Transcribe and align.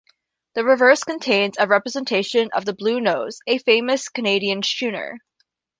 The 0.55 0.63
reverse 0.63 1.03
contains 1.03 1.57
a 1.59 1.67
representation 1.67 2.49
of 2.55 2.65
the 2.65 2.73
"Bluenose", 2.73 3.37
a 3.45 3.59
famous 3.59 4.09
Canadian 4.09 4.63
schooner. 4.63 5.19